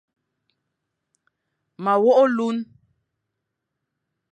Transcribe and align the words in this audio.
Ma 1.83 1.93
wogh 2.03 2.19
olune. 2.23 2.61